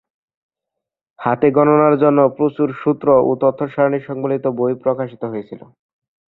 হাতে 1.19 1.47
গণনার 1.51 1.95
জন্য 2.03 2.19
প্রচুর 2.37 2.69
সুত্র 2.81 3.07
ও 3.21 3.31
তথ্য 3.43 3.59
সারণি 3.73 3.99
সংবলিত 4.07 4.45
বই 4.59 4.73
প্রকাশিত 4.83 5.21
হয়েছিল। 5.31 5.61